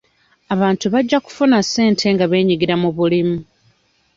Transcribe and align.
Abantu 0.53 0.85
bajja 0.93 1.17
kufuna 1.25 1.57
ssente 1.67 2.05
nga 2.13 2.25
beenyigira 2.31 2.75
mu 2.81 2.89
bulimu. 2.97 3.37